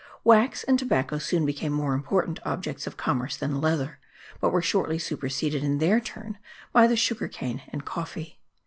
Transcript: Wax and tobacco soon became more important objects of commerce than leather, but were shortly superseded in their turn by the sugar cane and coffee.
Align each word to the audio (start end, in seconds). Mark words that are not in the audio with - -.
Wax 0.23 0.63
and 0.63 0.79
tobacco 0.79 1.19
soon 1.19 1.45
became 1.45 1.71
more 1.71 1.93
important 1.93 2.39
objects 2.43 2.87
of 2.87 2.97
commerce 2.97 3.37
than 3.37 3.61
leather, 3.61 3.99
but 4.39 4.49
were 4.49 4.59
shortly 4.63 4.97
superseded 4.97 5.63
in 5.63 5.77
their 5.77 5.99
turn 5.99 6.39
by 6.73 6.87
the 6.87 6.95
sugar 6.95 7.27
cane 7.27 7.61
and 7.67 7.85
coffee. 7.85 8.41